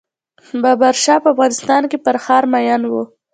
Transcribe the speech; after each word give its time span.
بابر 0.63 0.93
شاه 1.03 1.19
په 1.23 1.29
افغانستان 1.33 1.83
کې 1.91 1.97
پر 2.05 2.15
ښار 2.23 2.43
مین 2.53 2.81
و. 2.87 2.93